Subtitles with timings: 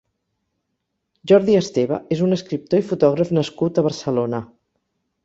[1.31, 4.41] Jordi Esteva és un escriptor i fotògraf nascut a Barcelona.